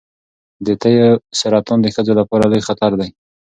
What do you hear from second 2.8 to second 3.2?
دی.